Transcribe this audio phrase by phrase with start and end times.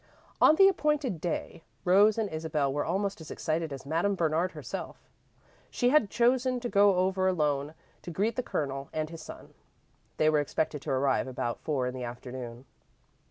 [0.41, 5.07] On the appointed day, Rose and Isabel were almost as excited as Madame Bernard herself.
[5.69, 9.53] She had chosen to go over alone to greet the Colonel and his son.
[10.17, 12.65] They were expected to arrive about four in the afternoon.